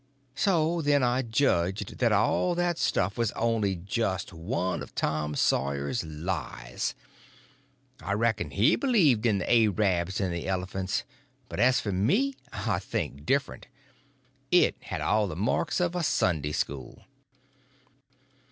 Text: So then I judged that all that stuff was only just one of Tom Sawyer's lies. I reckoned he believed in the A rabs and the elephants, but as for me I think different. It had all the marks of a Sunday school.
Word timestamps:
So 0.33 0.81
then 0.81 1.03
I 1.03 1.21
judged 1.21 1.99
that 1.99 2.11
all 2.11 2.55
that 2.55 2.79
stuff 2.79 3.19
was 3.19 3.31
only 3.33 3.75
just 3.75 4.33
one 4.33 4.81
of 4.81 4.95
Tom 4.95 5.35
Sawyer's 5.35 6.03
lies. 6.03 6.95
I 8.01 8.13
reckoned 8.13 8.53
he 8.53 8.75
believed 8.75 9.27
in 9.27 9.37
the 9.37 9.53
A 9.53 9.67
rabs 9.67 10.19
and 10.19 10.33
the 10.33 10.47
elephants, 10.47 11.03
but 11.49 11.59
as 11.59 11.79
for 11.79 11.91
me 11.91 12.33
I 12.51 12.79
think 12.79 13.27
different. 13.27 13.67
It 14.49 14.75
had 14.81 15.01
all 15.01 15.27
the 15.27 15.35
marks 15.35 15.79
of 15.79 15.93
a 15.95 16.01
Sunday 16.01 16.53
school. 16.53 17.03